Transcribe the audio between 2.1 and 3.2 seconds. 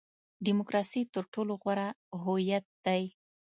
هویت دی.